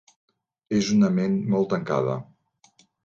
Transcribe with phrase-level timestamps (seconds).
[0.77, 2.17] És una ment molt tancada.